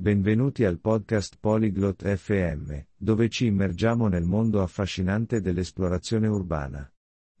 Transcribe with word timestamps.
Benvenuti 0.00 0.64
al 0.64 0.78
podcast 0.78 1.36
Polyglot 1.38 2.16
FM, 2.16 2.74
dove 2.96 3.28
ci 3.28 3.44
immergiamo 3.44 4.08
nel 4.08 4.24
mondo 4.24 4.62
affascinante 4.62 5.42
dell'esplorazione 5.42 6.26
urbana. 6.26 6.90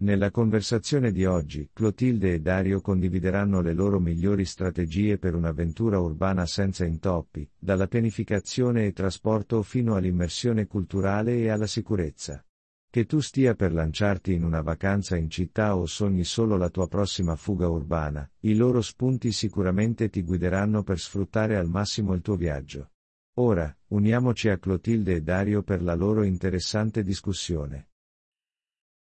Nella 0.00 0.30
conversazione 0.30 1.10
di 1.10 1.24
oggi, 1.24 1.70
Clotilde 1.72 2.34
e 2.34 2.40
Dario 2.42 2.82
condivideranno 2.82 3.62
le 3.62 3.72
loro 3.72 3.98
migliori 3.98 4.44
strategie 4.44 5.16
per 5.16 5.34
un'avventura 5.34 6.00
urbana 6.00 6.44
senza 6.44 6.84
intoppi, 6.84 7.50
dalla 7.58 7.86
pianificazione 7.86 8.84
e 8.84 8.92
trasporto 8.92 9.62
fino 9.62 9.94
all'immersione 9.94 10.66
culturale 10.66 11.38
e 11.38 11.48
alla 11.48 11.66
sicurezza. 11.66 12.44
Che 12.92 13.06
tu 13.06 13.20
stia 13.20 13.54
per 13.54 13.72
lanciarti 13.72 14.32
in 14.32 14.42
una 14.42 14.62
vacanza 14.62 15.16
in 15.16 15.30
città 15.30 15.76
o 15.76 15.86
sogni 15.86 16.24
solo 16.24 16.56
la 16.56 16.70
tua 16.70 16.88
prossima 16.88 17.36
fuga 17.36 17.68
urbana, 17.68 18.28
i 18.40 18.56
loro 18.56 18.82
spunti 18.82 19.30
sicuramente 19.30 20.10
ti 20.10 20.24
guideranno 20.24 20.82
per 20.82 20.98
sfruttare 20.98 21.56
al 21.56 21.68
massimo 21.68 22.14
il 22.14 22.20
tuo 22.20 22.34
viaggio. 22.34 22.90
Ora, 23.34 23.72
uniamoci 23.90 24.48
a 24.48 24.58
Clotilde 24.58 25.14
e 25.14 25.22
Dario 25.22 25.62
per 25.62 25.84
la 25.84 25.94
loro 25.94 26.24
interessante 26.24 27.04
discussione. 27.04 27.90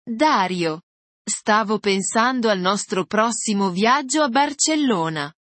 Dario. 0.05 0.83
Stavo 1.25 1.81
pensando 1.81 2.49
al 2.51 2.61
nostro 2.61 3.05
prossimo 3.05 3.71
viaggio 3.71 4.23
a 4.23 4.29
Barcellona. 4.29 5.33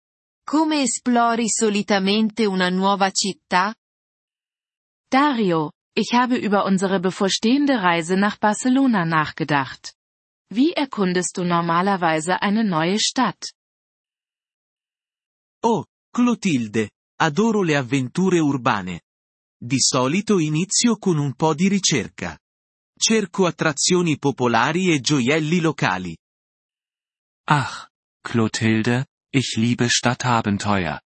Come 0.42 0.83
esplori 0.83 1.48
solitamente 1.48 2.45
una 2.45 2.70
nuova 2.70 3.11
città? 3.11 3.72
Dario, 5.09 5.72
Ich 5.95 6.14
habe 6.14 6.37
über 6.37 6.64
unsere 6.64 7.01
bevorstehende 7.01 7.82
Reise 7.82 8.16
nach 8.16 8.38
Barcelona 8.38 9.05
nachgedacht. 9.05 9.95
Wie 10.48 10.73
erkundest 10.73 11.37
du 11.37 11.45
normalerweise 11.45 12.41
eine 12.41 12.64
neue 12.64 12.98
Stadt? 12.98 13.52
Oh, 15.62 15.84
Clotilde, 16.10 16.91
adoro 17.20 17.62
le 17.62 17.77
avventure 17.77 18.41
urbane. 18.41 19.02
Di 19.60 19.80
solito 19.80 20.38
inizio 20.38 20.97
con 20.97 21.19
un 21.19 21.34
po' 21.34 21.55
di 21.55 21.69
ricerca. 21.69 22.39
Cerco 22.98 23.47
attrazioni 23.47 24.19
popolari 24.19 24.92
e 24.92 25.00
gioielli 25.00 25.61
locali. 25.61 26.17
Ach, 27.48 27.89
Clotilde, 28.22 29.06
ich 29.30 29.56
liebe 29.56 29.89
Stadtabenteuer. 29.91 31.00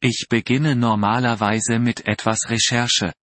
Ich 0.00 0.26
beginne 0.28 0.74
normalerweise 0.74 1.78
mit 1.78 2.06
etwas 2.06 2.48
Recherche. 2.48 3.14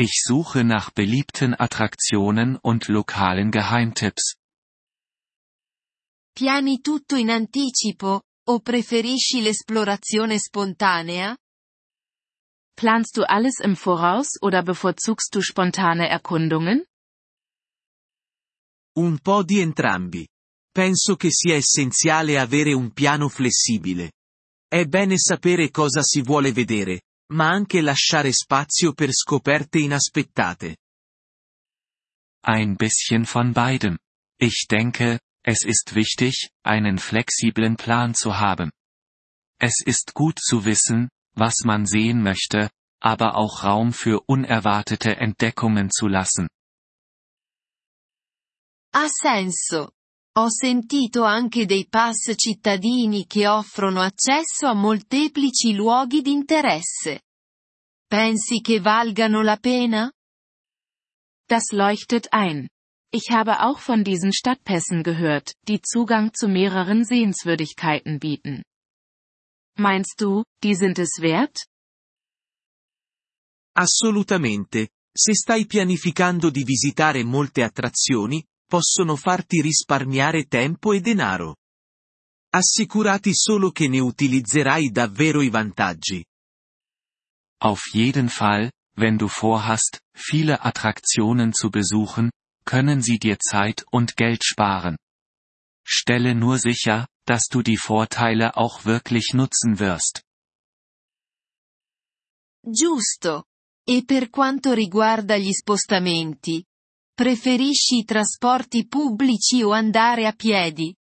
Ich 0.00 0.22
suche 0.22 0.62
nach 0.62 0.92
beliebten 0.92 1.58
Attraktionen 1.58 2.56
und 2.56 2.86
lokalen 2.86 3.50
Geheimtipps. 3.50 4.36
Piani 6.36 6.80
tutto 6.82 7.16
in 7.16 7.30
anticipo, 7.30 8.22
o 8.48 8.60
preferisci 8.60 9.40
l'esplorazione 9.40 10.38
spontanea? 10.38 11.36
Planst 12.76 13.16
du 13.16 13.24
alles 13.24 13.58
im 13.58 13.74
Voraus 13.74 14.40
oder 14.40 14.62
bevorzugst 14.62 15.34
du 15.34 15.42
spontane 15.42 16.08
Erkundungen? 16.08 16.84
Un 18.96 19.18
po' 19.18 19.42
di 19.42 19.58
entrambi. 19.58 20.28
Penso 20.72 21.16
che 21.16 21.32
sia 21.32 21.56
essenziale 21.56 22.38
avere 22.38 22.72
un 22.72 22.92
piano 22.92 23.28
flessibile. 23.28 24.12
È 24.68 24.84
bene 24.84 25.18
sapere 25.18 25.72
cosa 25.72 26.02
si 26.02 26.22
vuole 26.22 26.52
vedere, 26.52 27.00
ma 27.30 27.50
anche 27.50 27.80
lasciare 27.80 28.32
spazio 28.32 28.92
per 28.92 29.12
scoperte 29.12 29.78
inaspettate. 29.78 30.76
Ein 32.42 32.76
bisschen 32.76 33.26
von 33.26 33.52
beidem. 33.52 33.98
Ich 34.38 34.66
denke, 34.70 35.20
es 35.42 35.64
ist 35.64 35.94
wichtig, 35.94 36.50
einen 36.62 36.98
flexiblen 36.98 37.76
Plan 37.76 38.14
zu 38.14 38.38
haben. 38.38 38.70
Es 39.60 39.82
ist 39.84 40.14
gut 40.14 40.38
zu 40.38 40.64
wissen, 40.64 41.10
was 41.34 41.64
man 41.64 41.84
sehen 41.84 42.22
möchte, 42.22 42.70
aber 43.00 43.36
auch 43.36 43.64
Raum 43.64 43.92
für 43.92 44.20
unerwartete 44.26 45.16
Entdeckungen 45.16 45.90
zu 45.90 46.06
lassen. 46.06 46.48
Ha 48.94 49.08
senso. 49.08 49.90
Ho 50.38 50.46
sentito 50.50 51.24
anche 51.24 51.66
dei 51.66 51.88
pass 51.88 52.32
cittadini 52.36 53.26
che 53.26 53.48
offrono 53.48 54.00
accesso 54.00 54.68
a 54.68 54.72
molteplici 54.72 55.74
luoghi 55.74 56.22
di 56.22 56.30
interesse. 56.30 57.22
Pensi 58.06 58.60
che 58.60 58.78
valgano 58.78 59.42
la 59.42 59.56
pena? 59.56 60.12
Das 61.44 61.72
leuchtet 61.72 62.28
ein. 62.30 62.68
Ich 63.10 63.30
habe 63.30 63.58
auch 63.66 63.80
von 63.80 64.04
diesen 64.04 64.32
Stadtpässen 64.32 65.02
gehört, 65.02 65.56
die 65.66 65.80
Zugang 65.80 66.32
zu 66.32 66.46
mehreren 66.46 67.04
Sehenswürdigkeiten 67.04 68.20
bieten. 68.20 68.62
Meinst 69.76 70.20
du, 70.20 70.44
die 70.62 70.76
sind 70.76 71.00
es 71.00 71.18
wert? 71.20 71.66
Assolutamente. 73.74 74.90
Se 75.12 75.34
stai 75.34 75.66
pianificando 75.66 76.48
di 76.50 76.62
visitare 76.62 77.24
molte 77.24 77.64
attrazioni, 77.64 78.44
possono 78.68 79.16
farti 79.16 79.62
risparmiare 79.62 80.44
tempo 80.44 80.92
e 80.92 81.00
denaro. 81.00 81.56
Assicurati 82.50 83.34
solo 83.34 83.70
che 83.70 83.88
ne 83.88 83.98
utilizzerai 83.98 84.90
davvero 84.90 85.40
i 85.40 85.48
vantaggi. 85.48 86.24
Auf 87.60 87.92
jeden 87.92 88.28
Fall, 88.28 88.70
wenn 88.94 89.16
du 89.16 89.28
vorhast, 89.28 90.00
viele 90.14 90.60
Attraktionen 90.60 91.52
zu 91.52 91.70
besuchen, 91.70 92.30
können 92.64 93.00
sie 93.00 93.18
dir 93.18 93.38
Zeit 93.38 93.84
und 93.90 94.14
Geld 94.16 94.44
sparen. 94.44 94.96
Stelle 95.84 96.34
nur 96.34 96.58
sicher, 96.58 97.06
dass 97.24 97.46
du 97.48 97.62
die 97.62 97.78
Vorteile 97.78 98.56
auch 98.56 98.84
wirklich 98.84 99.32
nutzen 99.32 99.78
wirst. 99.78 100.22
Giusto. 102.62 103.44
E 103.84 104.04
per 104.04 104.28
quanto 104.28 104.72
riguarda 104.72 105.38
gli 105.38 105.52
spostamenti? 105.52 106.62
Preferisci 107.18 107.96
i 107.96 108.04
trasporti 108.04 108.86
pubblici 108.86 109.60
o 109.64 109.72
andare 109.72 110.24
a 110.28 110.32
piedi? 110.32 110.94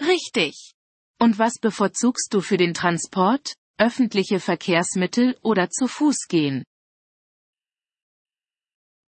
Richtig. 0.00 0.72
Und 1.20 1.36
was 1.38 1.60
bevorzugst 1.60 2.32
du 2.32 2.40
für 2.40 2.56
den 2.56 2.74
Transport, 2.74 3.54
öffentliche 3.78 4.40
Verkehrsmittel 4.40 5.38
oder 5.42 5.70
zu 5.70 5.86
Fuß 5.86 6.26
gehen? 6.26 6.64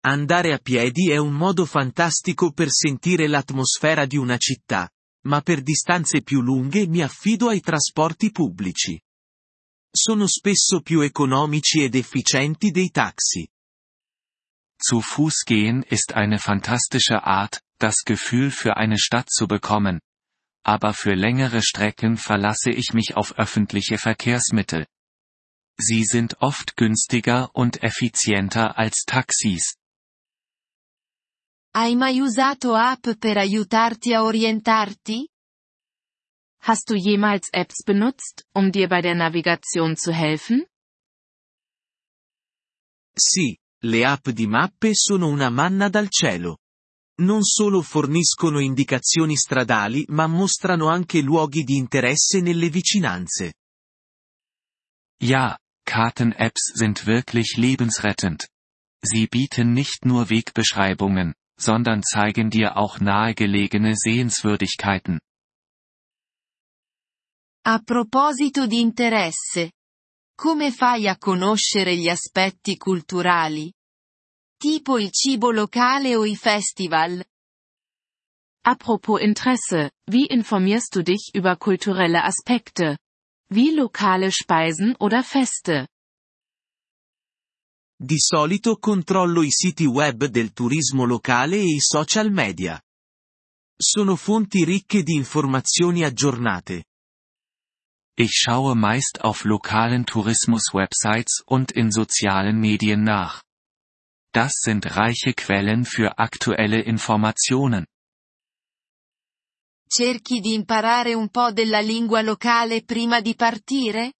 Andare 0.04 0.52
a 0.52 0.58
piedi 0.58 1.10
è 1.10 1.16
un 1.16 1.32
modo 1.32 1.66
fantastico 1.66 2.52
per 2.52 2.70
sentire 2.70 3.26
l'atmosfera 3.26 4.06
di 4.06 4.18
una 4.18 4.36
città, 4.36 4.88
ma 5.26 5.40
per 5.40 5.62
distanze 5.62 6.22
più 6.22 6.40
lunghe 6.40 6.86
mi 6.86 7.02
affido 7.02 7.48
ai 7.48 7.60
trasporti 7.60 8.30
pubblici. 8.30 8.96
Sono 9.90 10.28
spesso 10.28 10.82
più 10.82 11.00
economici 11.00 11.82
ed 11.82 11.96
efficienti 11.96 12.70
dei 12.70 12.90
taxi. 12.90 13.44
Zu 14.82 15.00
Fuß 15.00 15.44
gehen 15.46 15.84
ist 15.84 16.14
eine 16.14 16.40
fantastische 16.40 17.22
Art, 17.22 17.62
das 17.78 18.02
Gefühl 18.04 18.50
für 18.50 18.76
eine 18.76 18.98
Stadt 18.98 19.30
zu 19.30 19.46
bekommen. 19.46 20.00
Aber 20.64 20.92
für 20.92 21.14
längere 21.14 21.62
Strecken 21.62 22.16
verlasse 22.16 22.70
ich 22.70 22.92
mich 22.92 23.16
auf 23.16 23.38
öffentliche 23.38 23.96
Verkehrsmittel. 23.96 24.86
Sie 25.78 26.04
sind 26.04 26.40
oft 26.40 26.76
günstiger 26.76 27.50
und 27.54 27.82
effizienter 27.82 28.76
als 28.76 29.04
Taxis. 29.06 29.76
Hai 31.74 31.94
mai 31.94 32.20
usato 32.20 32.76
app 32.76 33.18
per 33.20 33.36
aiutarti 33.38 34.14
a 34.14 34.22
orientarti? 34.22 35.28
Hast 36.60 36.90
du 36.90 36.94
jemals 36.94 37.48
Apps 37.52 37.82
benutzt, 37.84 38.44
um 38.52 38.70
dir 38.72 38.88
bei 38.88 39.00
der 39.00 39.14
Navigation 39.14 39.96
zu 39.96 40.12
helfen? 40.12 40.66
Sì, 43.16 43.61
le 43.84 44.04
app 44.04 44.28
di 44.28 44.46
mappe 44.46 44.94
sono 44.94 45.28
una 45.28 45.50
manna 45.50 45.88
dal 45.88 46.08
cielo. 46.08 46.58
Non 47.22 47.42
solo 47.42 47.82
forniscono 47.82 48.58
indicazioni 48.60 49.36
stradali 49.36 50.04
ma 50.08 50.26
mostrano 50.26 50.88
anche 50.88 51.20
luoghi 51.20 51.62
di 51.62 51.76
interesse 51.76 52.40
nelle 52.40 52.68
vicinanze. 52.68 53.54
Ja, 55.22 55.58
Karten-Apps 55.84 56.72
sind 56.74 57.06
wirklich 57.06 57.56
lebensrettend. 57.56 58.48
Sie 59.04 59.26
bieten 59.26 59.72
nicht 59.72 60.04
nur 60.04 60.30
Wegbeschreibungen, 60.30 61.34
sondern 61.58 62.02
zeigen 62.02 62.50
dir 62.50 62.76
auch 62.76 62.98
nahegelegene 63.00 63.94
Sehenswürdigkeiten. 63.94 65.20
A 67.64 67.78
proposito 67.78 68.66
di 68.66 68.80
interesse. 68.80 69.70
Come 70.34 70.72
fai 70.72 71.06
a 71.06 71.16
conoscere 71.16 71.96
gli 71.96 72.08
aspetti 72.08 72.76
culturali? 72.76 73.72
Tipo 74.56 74.98
il 74.98 75.10
cibo 75.10 75.50
locale 75.50 76.16
o 76.16 76.24
i 76.24 76.36
festival? 76.36 77.24
Apropos 78.64 79.20
Interesse, 79.20 79.90
wie 80.06 80.26
informierst 80.30 80.94
du 80.94 81.02
dich 81.02 81.30
über 81.34 81.56
kulturelle 81.56 82.22
Aspekte? 82.22 82.98
Wie 83.50 83.74
lokale 83.74 84.30
Speisen 84.30 84.94
oder 84.98 85.22
Feste? 85.24 85.88
Di 87.96 88.18
solito 88.18 88.78
controllo 88.78 89.42
i 89.42 89.50
siti 89.50 89.84
web 89.84 90.24
del 90.26 90.52
turismo 90.52 91.04
locale 91.04 91.56
e 91.56 91.74
i 91.74 91.80
social 91.80 92.30
media. 92.32 92.80
Sono 93.76 94.16
fonti 94.16 94.64
ricche 94.64 95.02
di 95.02 95.14
informazioni 95.14 96.04
aggiornate. 96.04 96.84
Ich 98.16 98.32
schaue 98.34 98.74
meist 98.74 99.22
auf 99.22 99.44
lokalen 99.44 100.04
Tourismus-Websites 100.04 101.42
und 101.46 101.72
in 101.72 101.90
sozialen 101.90 102.60
Medien 102.60 103.04
nach. 103.04 103.42
Das 104.32 104.52
sind 104.60 104.96
reiche 104.96 105.32
Quellen 105.34 105.84
für 105.84 106.18
aktuelle 106.18 106.82
Informationen. 106.82 107.86
Cerchi 109.88 110.40
di 110.40 110.54
imparare 110.54 111.14
un 111.14 111.28
po' 111.30 111.52
della 111.52 111.80
lingua 111.80 112.22
locale 112.22 112.82
prima 112.82 113.20
di 113.20 113.34
partire? 113.34 114.12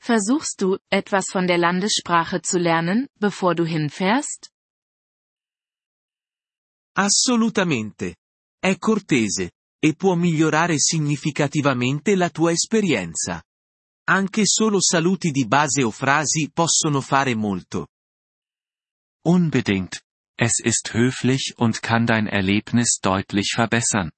Versuchst 0.00 0.60
du, 0.62 0.78
etwas 0.90 1.28
von 1.30 1.46
der 1.46 1.58
Landessprache 1.58 2.40
zu 2.40 2.58
lernen, 2.58 3.08
bevor 3.18 3.54
du 3.54 3.64
hinfährst? 3.64 4.50
Assolutamente. 6.94 8.16
È 8.60 8.76
cortese, 8.78 9.50
e 9.78 9.94
può 9.94 10.14
migliorare 10.14 10.78
significativamente 10.78 12.16
la 12.16 12.30
tua 12.30 12.52
esperienza. 12.52 13.42
Anche 14.08 14.46
solo 14.46 14.80
saluti 14.80 15.30
di 15.30 15.46
base 15.46 15.82
o 15.82 15.90
frasi 15.90 16.50
possono 16.52 17.00
fare 17.00 17.34
molto. 17.34 17.88
Unbedingt. 19.26 20.00
Es 20.40 20.60
ist 20.60 20.94
höflich 20.94 21.54
und 21.56 21.82
kann 21.82 22.06
dein 22.06 22.26
Erlebnis 22.26 23.00
deutlich 23.00 23.52
verbessern. 23.54 24.10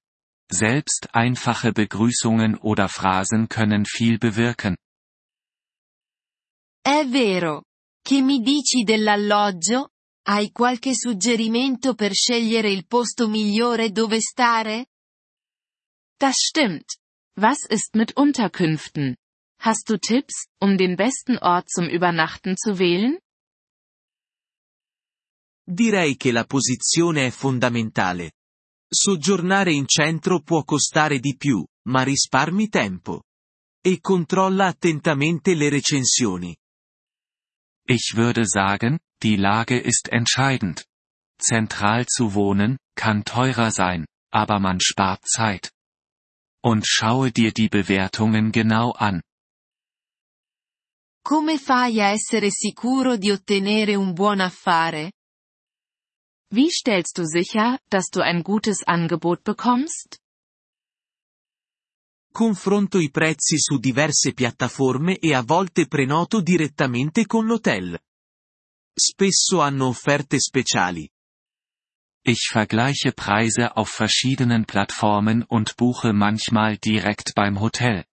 Selbst 0.49 1.07
einfache 1.13 1.71
Begrüßungen 1.71 2.57
oder 2.57 2.87
Phrasen 2.87 3.47
können 3.47 3.85
viel 3.85 4.17
bewirken. 4.17 4.77
È 6.81 7.05
vero. 7.07 7.63
Che 8.03 8.21
mi 8.21 8.39
dici 8.39 8.83
dell'alloggio? 8.83 9.89
Hai 10.27 10.51
qualche 10.51 10.93
suggerimento 10.93 11.95
per 11.95 12.13
scegliere 12.13 12.71
il 12.71 12.85
posto 12.85 13.27
migliore 13.27 13.91
dove 13.91 14.19
stare? 14.19 14.90
Das 16.21 16.37
stimmt. 16.37 16.97
Was 17.35 17.65
ist 17.67 17.95
mit 17.95 18.15
Unterkünften? 18.15 19.17
Hast 19.59 19.89
du 19.89 19.97
Tipps, 19.97 20.45
um 20.59 20.77
den 20.77 20.95
besten 20.95 21.39
Ort 21.39 21.67
zum 21.67 21.89
Übernachten 21.89 22.57
zu 22.57 22.77
wählen? 22.77 23.17
Direi 25.65 26.15
che 26.17 26.31
la 26.31 26.45
posizione 26.45 27.25
è 27.25 27.31
fondamentale. 27.31 28.33
Soggiornare 28.87 29.71
in 29.71 29.87
centro 29.87 30.41
può 30.41 30.63
costare 30.63 31.19
di 31.19 31.35
più, 31.35 31.65
ma 31.87 32.03
risparmi 32.03 32.69
tempo. 32.69 33.23
E 33.83 33.99
controlla 33.99 34.67
attentamente 34.67 35.55
le 35.55 35.69
recensioni. 35.69 36.55
Ich 37.87 38.13
würde 38.15 38.45
sagen, 38.45 38.99
die 39.23 39.37
Lage 39.37 39.79
ist 39.79 40.07
entscheidend. 40.11 40.85
Zentral 41.39 42.05
zu 42.05 42.35
wohnen, 42.35 42.77
kann 42.93 43.23
teurer 43.23 43.71
sein, 43.71 44.05
aber 44.31 44.59
man 44.59 44.79
spart 44.79 45.25
Zeit. 45.25 45.71
Und 46.63 46.85
schaue 46.85 47.31
dir 47.31 47.51
die 47.51 47.69
Bewertungen 47.69 48.51
genau 48.51 48.91
an. 48.91 49.21
Come 51.23 51.57
fai 51.57 51.99
a 52.01 52.11
essere 52.11 52.49
sicuro 52.51 53.17
di 53.17 53.31
ottenere 53.31 53.95
un 53.95 54.13
buon 54.13 54.41
affare? 54.41 55.11
Wie 56.53 56.69
stellst 56.69 57.17
du 57.17 57.25
sicher, 57.25 57.79
dass 57.89 58.09
du 58.09 58.21
ein 58.21 58.43
gutes 58.43 58.83
Angebot 58.85 59.43
bekommst? 59.43 60.17
Confronto 62.33 62.99
i 62.99 63.09
prezzi 63.09 63.57
su 63.57 63.77
diverse 63.77 64.33
piattaforme 64.33 65.17
e 65.17 65.33
a 65.33 65.41
volte 65.41 65.87
prenoto 65.87 66.41
direttamente 66.41 67.25
con 67.25 67.45
l'hotel. 67.45 67.97
Spesso 68.93 69.61
hanno 69.61 69.87
offerte 69.87 70.39
speciali. 70.39 71.09
Ich 72.23 72.49
vergleiche 72.51 73.13
Preise 73.13 73.75
auf 73.75 73.89
verschiedenen 73.89 74.65
Plattformen 74.65 75.43
und 75.43 75.75
buche 75.75 76.13
manchmal 76.13 76.77
direkt 76.77 77.33
beim 77.33 77.59
Hotel. 77.59 78.05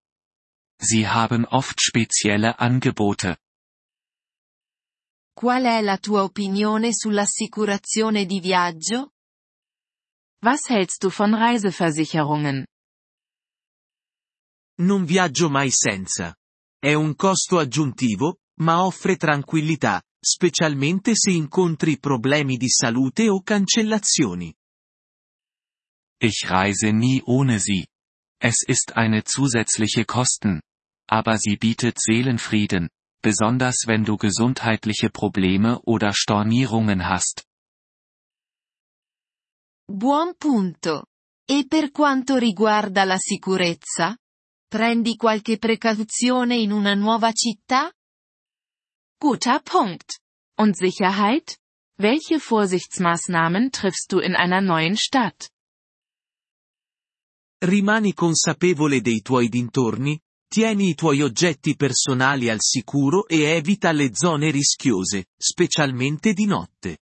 Sie 0.81 1.07
haben 1.07 1.45
oft 1.45 1.83
spezielle 1.83 2.59
Angebote. 2.59 3.37
Qual 5.35 5.65
è 5.65 5.83
la 5.83 5.99
tua 5.99 6.23
opinione 6.25 6.95
sull'assicurazione 6.95 8.25
di 8.25 8.41
viaggio? 8.41 9.13
Was 10.41 10.69
hältst 10.69 11.03
du 11.03 11.11
von 11.11 11.35
Reiseversicherungen? 11.35 12.65
Non 14.81 15.05
viaggio 15.05 15.51
mai 15.51 15.71
senza. 15.71 16.35
È 16.81 16.95
un 16.95 17.15
costo 17.15 17.59
aggiuntivo, 17.59 18.39
ma 18.61 18.85
offre 18.85 19.17
tranquillità, 19.17 20.03
specialmente 20.21 21.15
se 21.15 21.31
incontri 21.31 21.99
problemi 21.99 22.57
di 22.57 22.69
salute 22.69 23.29
o 23.29 23.41
cancellazioni. 23.43 24.55
Ich 26.21 26.49
reise 26.49 26.91
nie 26.91 27.23
ohne 27.27 27.59
sie. 27.59 27.87
Es 28.41 28.63
ist 28.67 28.97
eine 28.97 29.23
zusätzliche 29.23 30.05
Kosten. 30.05 30.61
Aber 31.11 31.39
sie 31.39 31.57
bietet 31.57 31.99
Seelenfrieden, 31.99 32.91
besonders 33.23 33.87
wenn 33.87 34.05
du 34.05 34.17
gesundheitliche 34.17 35.11
Probleme 35.11 35.81
oder 35.85 36.13
Stornierungen 36.13 37.09
hast. 37.09 37.45
Buon 39.91 40.35
punto. 40.37 41.07
E 41.47 41.67
per 41.67 41.91
quanto 41.91 42.37
riguarda 42.37 43.05
la 43.05 43.17
sicurezza? 43.17 44.19
Prendi 44.69 45.17
qualche 45.17 45.57
precauzione 45.57 46.57
in 46.57 46.73
una 46.73 46.93
nuova 46.95 47.33
città? 47.33 47.91
Guter 49.21 49.59
Punkt. 49.59 50.21
Und 50.57 50.77
Sicherheit? 50.77 51.59
Welche 51.99 52.39
Vorsichtsmaßnahmen 52.39 53.73
triffst 53.73 54.13
du 54.13 54.21
in 54.21 54.37
einer 54.37 54.61
neuen 54.61 54.97
Stadt? 54.97 55.49
Rimani 57.61 58.13
consapevole 58.13 59.03
dei 59.03 59.21
tuoi 59.25 59.49
dintorni, 59.49 60.21
tieni 60.49 60.91
i 60.91 60.95
tuoi 60.95 61.23
oggetti 61.23 61.75
personali 61.75 62.49
al 62.49 62.61
sicuro 62.61 63.27
e 63.27 63.43
evita 63.57 63.91
le 63.91 64.13
zone 64.13 64.53
rischiose, 64.53 65.25
specialmente 65.37 66.33
di 66.33 66.47
notte. 66.47 66.99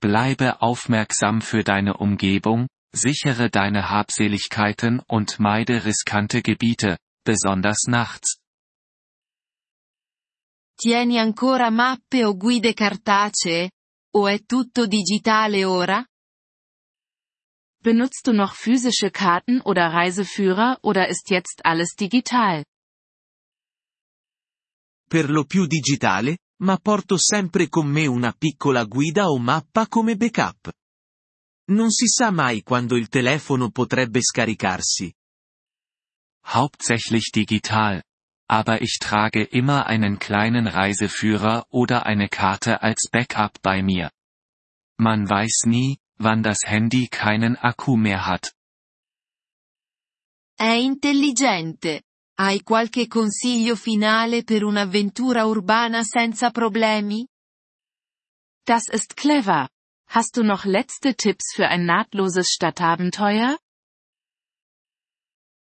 Bleibe 0.00 0.60
aufmerksam 0.60 1.40
für 1.40 1.64
deine 1.64 1.96
Umgebung, 1.96 2.68
sichere 2.94 3.50
deine 3.50 3.90
Habseligkeiten 3.90 5.02
und 5.08 5.40
meide 5.40 5.84
riskante 5.84 6.42
Gebiete, 6.42 6.98
besonders 7.24 7.88
nachts. 7.88 8.38
Tieni 10.76 11.18
ancora 11.18 11.70
mappe 11.70 12.24
o 12.24 12.36
guide 12.36 12.74
cartacee? 12.74 13.70
O 14.16 14.28
è 14.28 14.44
tutto 14.44 14.86
digitale 14.86 15.64
ora? 15.64 16.04
Benutzt 17.80 18.26
du 18.26 18.32
noch 18.32 18.54
physische 18.54 19.10
Karten 19.10 19.60
oder 19.64 19.92
Reiseführer 19.92 20.78
oder 20.82 21.08
ist 21.08 21.30
jetzt 21.30 21.60
alles 21.64 21.94
digital? 21.94 22.64
Per 25.08 25.30
lo 25.30 25.44
più 25.44 25.66
digitale, 25.66 26.38
ma 26.62 26.76
porto 26.78 27.18
sempre 27.18 27.68
con 27.68 27.86
me 27.86 28.06
una 28.06 28.32
piccola 28.32 28.84
guida 28.84 29.30
o 29.30 29.38
mappa 29.38 29.86
come 29.86 30.16
backup. 30.16 30.72
Non 31.66 31.90
si 31.90 32.08
sa 32.08 32.30
mai 32.30 32.62
quando 32.62 32.96
il 32.96 33.08
telefono 33.08 33.70
potrebbe 33.70 34.20
scaricarsi. 34.22 35.12
Hauptsächlich 36.46 37.30
digital. 37.30 38.02
Aber 38.48 38.82
ich 38.82 38.98
trage 39.00 39.42
immer 39.42 39.86
einen 39.86 40.18
kleinen 40.18 40.66
Reiseführer 40.66 41.66
oder 41.70 42.06
eine 42.06 42.28
Karte 42.28 42.82
als 42.82 43.08
Backup 43.10 43.60
bei 43.62 43.82
mir. 43.82 44.10
Man 44.98 45.28
weiß 45.28 45.64
nie, 45.66 45.98
wann 46.18 46.42
das 46.42 46.60
Handy 46.64 47.08
keinen 47.08 47.56
Akku 47.56 47.96
mehr 47.96 48.26
hat. 48.26 48.54
È 50.56 50.76
intelligente. 50.76 52.02
Hai 52.36 52.60
qualche 52.62 53.06
consiglio 53.06 53.76
finale 53.76 54.42
per 54.44 54.64
un'avventura 54.64 55.46
urbana 55.46 56.02
senza 56.02 56.50
problemi? 56.50 57.26
Das 58.66 58.88
ist 58.88 59.16
clever. 59.16 59.68
Hast 60.08 60.36
du 60.36 60.42
noch 60.42 60.64
letzte 60.64 61.14
Tipps 61.14 61.52
für 61.54 61.68
ein 61.68 61.86
nahtloses 61.86 62.50
Stadtabenteuer? 62.50 63.58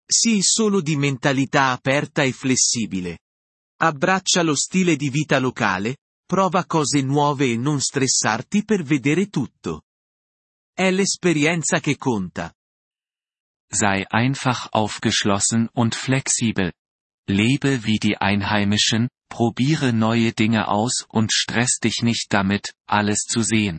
Sii 0.06 0.42
solo 0.42 0.80
di 0.80 0.96
mentalità 0.96 1.70
aperta 1.70 2.22
e 2.22 2.32
flessibile. 2.32 3.18
Abbraccia 3.80 4.42
lo 4.42 4.54
stile 4.54 4.96
di 4.96 5.10
vita 5.10 5.38
locale, 5.38 5.98
prova 6.26 6.64
cose 6.66 7.02
nuove 7.02 7.50
e 7.50 7.56
non 7.56 7.80
stressarti 7.80 8.64
per 8.64 8.82
vedere 8.82 9.28
tutto. 9.28 9.82
È 10.72 10.90
l'esperienza 10.90 11.80
che 11.80 11.96
conta. 11.96 12.54
Sei 13.68 14.04
einfach 14.08 14.68
aufgeschlossen 14.70 15.68
und 15.74 15.94
flexibel. 15.94 16.72
Lebe 17.28 17.84
wie 17.84 17.98
die 17.98 18.16
Einheimischen, 18.16 19.08
probiere 19.28 19.92
neue 19.92 20.32
Dinge 20.32 20.68
aus 20.68 21.04
und 21.08 21.32
stress 21.32 21.78
dich 21.78 22.02
nicht 22.02 22.32
damit, 22.32 22.74
alles 22.86 23.20
zu 23.20 23.42
sehen. 23.42 23.78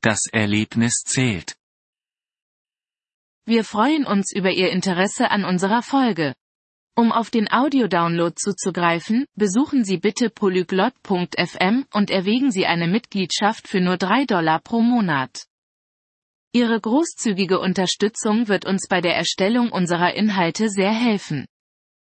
Das 0.00 0.26
Erlebnis 0.32 1.02
zählt. 1.04 1.55
Wir 3.48 3.62
freuen 3.62 4.04
uns 4.04 4.32
über 4.34 4.50
Ihr 4.50 4.72
Interesse 4.72 5.30
an 5.30 5.44
unserer 5.44 5.80
Folge. 5.80 6.34
Um 6.96 7.12
auf 7.12 7.30
den 7.30 7.48
Audiodownload 7.48 8.34
zuzugreifen, 8.34 9.24
besuchen 9.36 9.84
Sie 9.84 9.98
bitte 9.98 10.30
polyglot.fm 10.30 11.86
und 11.92 12.10
erwägen 12.10 12.50
Sie 12.50 12.66
eine 12.66 12.88
Mitgliedschaft 12.88 13.68
für 13.68 13.80
nur 13.80 13.98
drei 13.98 14.24
Dollar 14.24 14.58
pro 14.60 14.80
Monat. 14.80 15.44
Ihre 16.52 16.80
großzügige 16.80 17.60
Unterstützung 17.60 18.48
wird 18.48 18.64
uns 18.64 18.88
bei 18.88 19.00
der 19.00 19.14
Erstellung 19.14 19.70
unserer 19.70 20.14
Inhalte 20.14 20.68
sehr 20.68 20.92
helfen. 20.92 21.46